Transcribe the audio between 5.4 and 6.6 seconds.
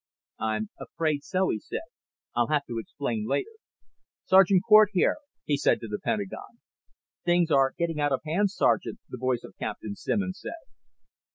he said to the Pentagon.